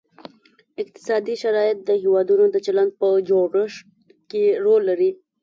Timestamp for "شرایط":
1.43-1.77